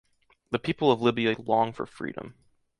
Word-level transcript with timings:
The 0.49 0.57
people 0.57 0.91
of 0.91 1.03
Libya 1.03 1.35
long 1.39 1.73
for 1.73 1.85
freedom. 1.85 2.33